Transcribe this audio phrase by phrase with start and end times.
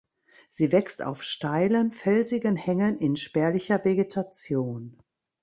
[0.49, 4.97] Sie wächst auf steilen, felsigen Hängen in spärlicher Vegetation.